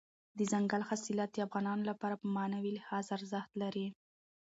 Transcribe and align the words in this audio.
دځنګل 0.37 0.81
حاصلات 0.89 1.29
د 1.33 1.37
افغانانو 1.47 1.83
لپاره 1.91 2.15
په 2.21 2.27
معنوي 2.35 2.71
لحاظ 2.77 3.05
ارزښت 3.17 3.51
لري. 3.61 3.87